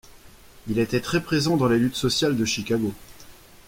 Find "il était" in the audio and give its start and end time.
0.67-0.99